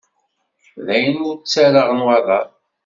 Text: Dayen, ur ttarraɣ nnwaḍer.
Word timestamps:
Dayen, 0.85 1.17
ur 1.29 1.35
ttarraɣ 1.37 1.87
nnwaḍer. 1.93 2.47